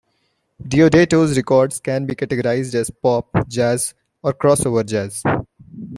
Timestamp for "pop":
2.89-3.29